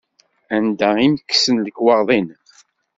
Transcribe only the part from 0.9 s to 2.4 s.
i m-kksen lekwaɣeḍ-im?